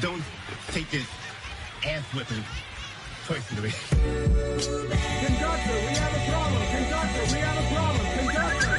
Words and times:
don't 0.00 0.22
take 0.68 0.90
this 0.90 1.06
ass 1.86 2.02
whipping 2.14 2.44
personally. 3.26 3.72
Conductor, 5.24 5.72
we 5.72 5.92
have 5.96 6.14
a 6.14 6.20
problem. 6.30 6.62
Conductor, 6.74 7.24
we 7.32 7.38
have 7.38 7.58
a 7.58 7.66
problem. 7.74 8.06
Conductor. 8.18 8.74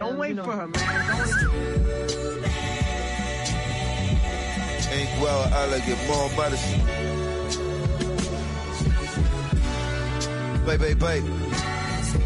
Don't 0.00 0.18
wait 0.18 0.36
for 0.36 0.52
her, 0.52 0.66
man. 0.66 0.74
Ain't 4.92 5.20
well 5.20 5.44
elegant, 5.54 6.00
more 6.08 6.30
medicine. 6.36 6.80
Baby, 10.66 10.94
baby. 10.94 11.79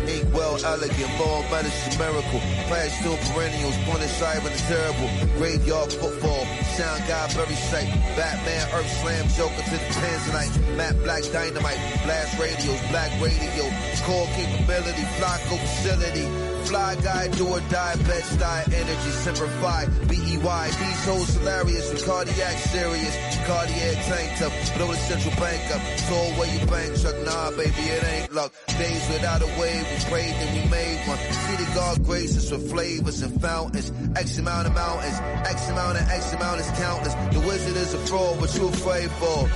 Ain't 0.08 0.32
well 0.32 0.56
elegant, 0.64 1.10
more 1.18 1.42
medicine, 1.50 1.98
miracle. 1.98 2.40
Past 2.68 3.00
still 3.00 3.16
perennials, 3.32 3.76
with 3.88 4.52
the 4.52 4.62
terrible. 4.68 5.08
Graveyard 5.38 5.92
football, 5.92 6.44
sound 6.76 7.02
guy, 7.08 7.26
very 7.28 7.54
sight. 7.54 7.88
Batman, 8.16 8.68
Earth 8.74 8.90
Slam, 9.00 9.28
Joker 9.36 9.62
to 9.62 9.70
the 9.70 9.92
Tanzanite. 10.00 10.76
Matt 10.76 10.96
Black 11.02 11.22
Dynamite, 11.32 11.80
blast 12.04 12.38
radios, 12.38 12.80
black 12.90 13.10
radio. 13.20 13.64
Core 14.04 14.28
capability, 14.36 15.04
Flocko 15.16 15.58
facility. 15.58 16.54
Fly 16.64 16.96
guy, 17.02 17.28
do 17.28 17.46
or 17.46 17.60
die, 17.68 17.96
bed 18.08 18.24
style, 18.24 18.64
energy, 18.72 19.10
simplify, 19.10 19.84
B-E-Y. 20.08 20.66
These 20.66 21.04
hoes 21.04 21.34
hilarious, 21.34 21.92
with 21.92 22.06
cardiac 22.06 22.56
serious. 22.72 23.14
Cardiac 23.46 23.96
tank 24.06 24.40
up, 24.40 24.52
blow 24.76 24.88
the 24.88 24.96
central 24.96 25.34
bank 25.36 25.60
up. 25.74 25.82
Told 26.08 26.38
where 26.38 26.48
you 26.48 26.66
bank 26.66 26.98
truck, 27.00 27.16
nah, 27.26 27.50
baby, 27.50 27.84
it 27.92 28.04
ain't 28.04 28.32
luck. 28.32 28.52
Days 28.78 29.06
without 29.12 29.42
a 29.42 29.46
wave, 29.74 29.90
we 29.90 30.10
prayed 30.10 30.34
and 30.34 30.62
we 30.62 30.70
made 30.70 30.98
one. 31.06 31.18
See 31.18 31.56
the 31.56 31.70
God 31.74 32.04
graces 32.04 32.50
with 32.50 32.70
flavors 32.70 33.22
and 33.22 33.40
fountains. 33.40 33.92
X 34.16 34.38
amount 34.38 34.66
of 34.66 34.74
mountains, 34.74 35.18
X 35.46 35.68
amount 35.68 35.98
of 35.98 36.08
X 36.08 36.32
amount 36.32 36.60
is 36.60 36.70
countless. 36.72 37.14
The 37.14 37.40
wizard 37.40 37.76
is 37.76 37.94
a 37.94 37.98
fraud, 38.06 38.40
what 38.40 38.54
you 38.56 38.68
afraid 38.68 39.10
for? 39.12 39.48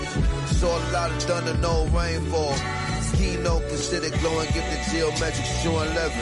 Saw 0.55 0.79
a 0.79 0.83
lot 0.93 1.11
of 1.11 1.23
thunder, 1.23 1.55
no 1.59 1.87
rainfall. 1.87 2.88
Keynote 3.19 3.67
considered 3.69 4.15
glowing, 4.21 4.47
gifted 4.55 4.79
geometric, 4.95 5.45
showing 5.63 5.91
11. 5.91 6.15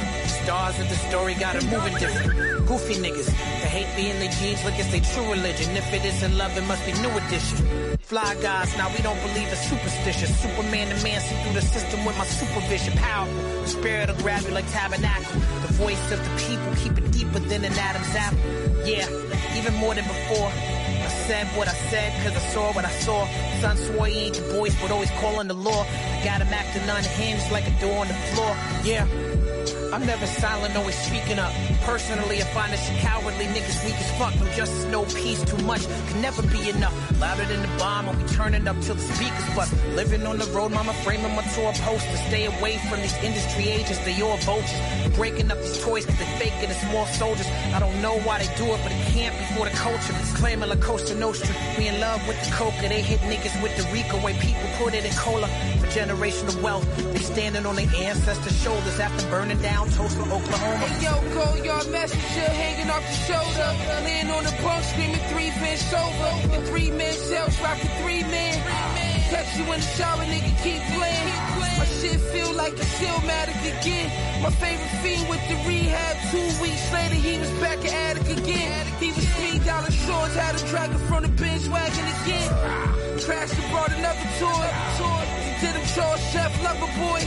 Stars 0.43 0.81
of 0.81 0.89
the 0.89 0.97
story 1.09 1.35
got 1.35 1.55
'em 1.55 1.69
moving 1.69 1.95
different. 1.99 2.33
Goofy 2.67 2.95
niggas 2.95 3.27
that 3.61 3.69
hate 3.69 3.93
me 3.97 4.11
in 4.11 4.19
their 4.19 4.33
jeans 4.41 4.65
like 4.65 4.79
it's 4.81 4.89
their 4.89 5.05
true 5.13 5.29
religion. 5.31 5.77
If 5.77 5.93
it 5.93 6.05
isn't 6.07 6.39
love, 6.39 6.57
it 6.57 6.65
must 6.65 6.85
be 6.87 6.93
new 7.05 7.13
edition. 7.23 7.99
Fly 8.01 8.35
guys, 8.41 8.75
now 8.79 8.89
we 8.97 9.03
don't 9.03 9.21
believe 9.27 9.49
it's 9.53 9.69
superstitious. 9.69 10.31
Superman 10.41 10.89
the 10.89 10.97
man 11.05 11.21
see 11.21 11.37
through 11.43 11.57
the 11.61 11.67
system 11.77 12.05
with 12.07 12.17
my 12.17 12.25
supervision. 12.25 12.93
Powerful, 12.97 13.43
the 13.65 13.69
spirit 13.69 14.09
will 14.09 14.23
grab 14.25 14.43
you 14.49 14.53
like 14.53 14.69
tabernacle. 14.73 15.37
The 15.67 15.73
voice 15.75 16.05
of 16.15 16.19
the 16.27 16.33
people, 16.49 16.71
keep 16.83 16.97
it 16.97 17.11
deeper 17.13 17.41
than 17.41 17.63
an 17.63 17.77
Adam's 17.77 18.15
apple. 18.17 18.41
Yeah, 18.89 19.07
even 19.59 19.75
more 19.75 19.95
than 19.95 20.07
before. 20.09 20.51
Said 21.27 21.49
what 21.57 21.67
I 21.67 21.75
said, 21.91 22.13
cause 22.23 22.37
I 22.37 22.47
saw 22.55 22.73
what 22.73 22.85
I 22.85 22.91
saw. 22.91 23.27
Son 23.61 23.77
swore 23.77 24.07
he 24.07 24.27
ain't 24.27 24.37
the 24.37 24.43
voice, 24.43 24.81
but 24.81 24.93
always 24.93 25.11
calling 25.19 25.49
the 25.49 25.55
law. 25.55 25.85
Got 26.23 26.41
him 26.41 26.55
acting 26.55 26.83
unhinged 26.83 27.51
like 27.51 27.67
a 27.67 27.81
door 27.81 27.99
on 27.99 28.07
the 28.07 28.15
floor. 28.15 28.57
Yeah. 28.85 29.36
I'm 29.93 30.05
never 30.05 30.27
silent, 30.27 30.77
always 30.77 30.99
speaking 30.99 31.39
up. 31.39 31.53
Personally, 31.83 32.43
I 32.43 32.45
find 32.47 32.73
this 32.73 32.89
cowardly. 33.01 33.47
Niggas 33.47 33.85
weak 33.85 33.95
as 33.95 34.11
fuck. 34.19 34.35
No 34.41 34.47
justice, 34.53 34.85
no 34.87 35.05
peace, 35.05 35.43
too 35.45 35.59
much. 35.65 35.87
Can 36.09 36.21
never 36.21 36.43
be 36.43 36.69
enough. 36.69 36.95
Louder 37.21 37.45
than 37.45 37.63
the 37.63 37.69
bomb, 37.79 38.09
and 38.09 38.21
we 38.21 38.29
turning 38.29 38.67
up 38.69 38.77
till 38.81 38.95
the 38.95 39.01
speakers 39.15 39.49
bust. 39.55 39.73
Living 39.95 40.27
on 40.27 40.39
the 40.39 40.47
road, 40.47 40.73
mama 40.73 40.93
framing 41.05 41.35
my 41.35 41.43
tour 41.55 41.73
poster. 41.73 42.17
Stay 42.29 42.47
away 42.47 42.79
from 42.89 43.01
these 43.01 43.17
industry 43.23 43.69
agents, 43.69 43.99
they 44.05 44.21
all 44.21 44.37
vultures. 44.39 44.81
Breaking 45.17 45.51
up 45.51 45.59
these 45.59 45.83
toys 45.83 46.05
cause 46.05 46.19
they 46.19 46.27
faking 46.39 46.69
the 46.69 46.75
small 46.75 47.07
soldiers. 47.07 47.47
I 47.73 47.79
don't 47.79 48.01
know 48.03 48.19
why 48.21 48.39
they 48.39 48.51
do 48.57 48.65
it, 48.73 48.81
but 48.83 48.93
it 48.93 49.01
can't 49.15 49.35
be 49.39 49.45
for 49.57 49.65
the 49.65 49.77
culture. 49.77 50.15
It's 50.21 50.37
Claiming 50.37 50.69
La 50.69 50.77
Costa 50.77 51.15
Nostra. 51.15 51.55
We 51.79 51.89
in 51.89 52.01
love 52.01 52.27
with 52.27 52.39
the 52.45 52.51
coca. 52.53 52.89
They 52.89 53.03
hit 53.03 53.21
niggas 53.21 53.63
with 53.63 53.77
the 53.77 53.85
Rico 53.93 54.21
way 54.23 54.35
people 54.41 54.69
put 54.79 54.95
it 54.95 55.05
in 55.05 55.13
cola. 55.13 55.49
For 55.81 55.87
generational 55.87 56.61
wealth, 56.61 56.87
they 57.15 57.21
standing 57.21 57.65
on 57.65 57.77
their 57.77 57.89
ancestors' 57.97 58.61
shoulders 58.63 59.01
after 59.01 59.27
burning 59.31 59.61
down 59.63 59.86
Tulsa, 59.95 60.21
Oklahoma. 60.21 60.87
Hey 60.87 61.05
yo, 61.05 61.15
your 61.63 61.83
messenger 61.91 62.49
hanging 62.63 62.91
off 62.91 63.05
the 63.05 63.17
shoulder. 63.27 63.69
Laying 64.05 64.31
on 64.31 64.45
the 64.45 64.55
bunk 64.63 64.85
screaming 64.85 65.25
three 65.31 65.51
men 65.61 65.77
sober. 65.77 66.31
The 66.55 66.61
three 66.71 66.91
men 66.91 67.13
cells 67.13 67.61
rocking 67.61 67.91
three 68.03 68.23
men. 68.25 68.55
Catch 69.31 69.59
you 69.59 69.65
in 69.65 69.81
the 69.81 69.91
shower, 69.99 70.25
nigga, 70.25 70.53
keep 70.63 70.83
playing. 70.95 71.27
My 71.79 71.85
shit 71.85 72.21
feel 72.33 72.53
like 72.55 72.73
it's 72.73 72.87
still 72.97 73.09
Stillmatic 73.21 73.61
again. 73.81 74.09
My 74.43 74.51
favorite 74.51 74.95
fiend 75.03 75.29
with 75.29 75.43
the 75.49 75.57
rehab. 75.69 76.15
Two 76.31 76.63
weeks 76.63 76.93
later, 76.93 77.15
he 77.17 77.39
was 77.39 77.51
back 77.61 77.79
at 77.85 78.17
Attic 78.17 78.39
again. 78.39 78.87
He 79.01 79.13
was 79.13 79.27
three 79.37 79.59
dollar 79.61 79.91
shorts, 79.91 80.35
had 80.35 80.55
a 80.55 80.63
dragon 80.71 80.99
from 81.09 81.23
the 81.25 81.29
bench 81.29 81.67
wagon 81.69 82.07
again. 82.17 82.49
Crashed 83.21 83.59
and 83.61 83.69
brought 83.71 83.93
another 83.93 84.27
toy. 84.41 84.69
To 85.61 85.67
them 85.73 85.87
chores, 85.95 86.23
chef, 86.33 86.53
lover 86.63 86.91
boy. 87.01 87.21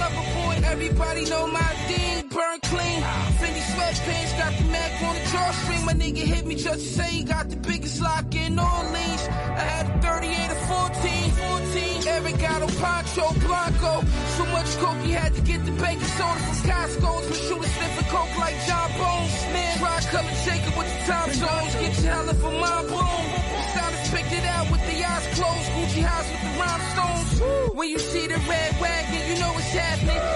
Everybody 0.72 1.26
know 1.26 1.48
my 1.48 1.72
thing, 1.90 2.09
burn 2.40 2.60
clean. 2.72 3.02
Fendi 3.40 3.64
sweatpants, 3.74 4.32
got 4.40 4.54
the 4.58 4.66
Mac 4.72 4.92
on 5.04 5.14
the 5.16 5.24
drawstring. 5.32 5.84
My 5.86 5.94
nigga 5.94 6.24
hit 6.34 6.46
me 6.46 6.56
just 6.56 6.80
to 6.86 6.90
say 6.98 7.10
he 7.20 7.24
got 7.24 7.50
the 7.50 7.58
biggest 7.58 8.02
lock 8.02 8.34
in 8.34 8.58
Orleans. 8.58 9.24
I 9.62 9.64
had 9.74 9.86
a 9.92 9.96
38 10.00 10.52
or 10.56 10.62
14, 10.72 11.32
14. 11.32 12.08
Eric 12.16 12.38
got 12.40 12.62
on 12.64 12.72
Poncho 12.80 13.26
Blanco. 13.44 13.94
So 14.38 14.44
much 14.56 14.70
coke 14.82 15.02
he 15.04 15.12
had 15.12 15.32
to 15.36 15.42
get 15.42 15.60
the 15.66 15.74
baking 15.84 16.12
soda 16.18 16.40
from 16.48 16.58
Costco's. 16.70 17.26
But 17.28 17.40
shooter 17.46 17.72
sniffing 17.76 18.10
coke 18.16 18.34
like 18.44 18.56
John 18.68 18.90
Bones. 19.00 19.36
Man, 19.54 19.78
try 19.80 20.00
color 20.14 20.36
Jacob 20.48 20.74
with 20.80 20.90
the 20.94 21.00
time 21.12 21.32
zones. 21.44 21.74
Get 21.82 21.94
your 22.00 22.12
hella 22.14 22.34
for 22.44 22.54
my 22.66 22.80
boom. 22.88 23.24
Stylist 23.72 24.06
picked 24.16 24.34
it 24.40 24.46
out 24.56 24.72
with 24.72 24.84
the 24.88 24.98
eyes 25.12 25.26
closed. 25.36 25.68
Gucci 25.76 26.02
house 26.08 26.30
with 26.32 26.44
the 26.48 26.54
rhinestones. 26.62 27.76
When 27.78 27.90
you 27.90 28.00
see 28.00 28.26
the 28.28 28.40
red 28.48 28.72
wagon, 28.80 29.22
you 29.28 29.36
know 29.42 29.52
what's 29.54 29.74
happening. 29.76 30.29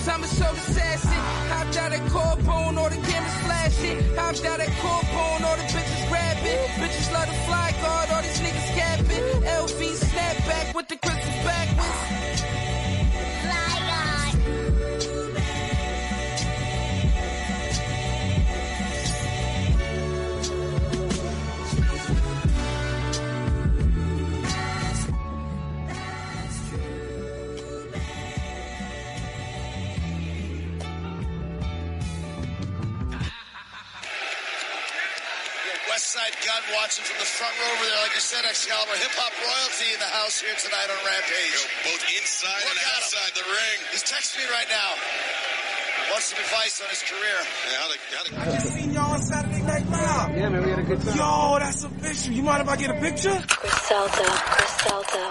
On 0.00 0.06
the 0.06 0.08
loops, 0.08 0.08
I'm 0.08 0.24
a 0.24 0.26
soul 0.26 0.54
assassin. 0.54 1.10
Hopped 1.48 1.76
out 1.76 1.92
at 1.92 2.00
Carbone, 2.10 2.76
all 2.78 2.88
the 2.88 2.96
cameras 2.96 3.34
flashing. 3.44 4.16
Hopped 4.16 4.44
out 4.44 4.60
at 4.60 4.68
Carbone, 4.80 5.44
all 5.44 5.56
the 5.56 5.62
bitches 5.62 6.08
grabbing. 6.08 6.58
Bitches 6.80 7.12
love 7.12 7.26
the 7.26 7.34
fly 7.46 7.72
guard, 7.82 8.10
all 8.10 8.22
these 8.22 8.40
niggas 8.40 8.74
capping. 8.74 9.42
LV 9.42 10.09
Westside 36.00 36.32
Gunn 36.48 36.64
watching 36.80 37.04
from 37.04 37.20
the 37.20 37.28
front 37.28 37.52
row 37.60 37.68
over 37.76 37.84
there. 37.84 38.00
Like 38.00 38.16
I 38.16 38.24
said, 38.24 38.40
Excalibur, 38.48 38.96
hip 38.96 39.12
hop 39.20 39.36
royalty 39.36 39.92
in 39.92 40.00
the 40.00 40.08
house 40.16 40.40
here 40.40 40.56
tonight 40.56 40.88
on 40.88 40.96
Rampage. 41.04 41.60
both 41.84 42.00
inside 42.16 42.56
Look 42.64 42.72
and 42.72 42.80
at 42.80 42.88
him. 42.88 42.96
outside 43.04 43.32
the 43.36 43.44
ring. 43.44 43.76
He's 43.92 44.00
texting 44.08 44.40
me 44.40 44.48
right 44.48 44.64
now. 44.72 44.96
Wants 46.08 46.32
some 46.32 46.40
advice 46.40 46.80
on 46.80 46.88
his 46.88 47.04
career. 47.04 47.36
Yeah, 47.44 47.84
how 47.84 47.88
to, 47.92 47.96
how 48.16 48.22
to, 48.24 48.30
I 48.32 48.44
just 48.56 48.72
seen 48.72 48.96
y'all 48.96 49.12
on 49.12 49.20
Saturday 49.20 49.60
Night 49.60 49.84
Live. 49.92 50.32
Yeah, 50.40 50.48
man, 50.48 50.64
we 50.64 50.70
had 50.72 50.80
a 50.80 50.88
good 50.88 51.04
time. 51.04 51.20
Yo, 51.20 51.60
that's 51.60 51.84
official. 51.84 52.32
You 52.32 52.42
mind 52.48 52.64
if 52.64 52.68
I 52.72 52.76
get 52.80 52.88
a 52.96 52.96
picture? 52.96 53.36
Griselda, 53.60 54.24
Griselda, 54.24 55.22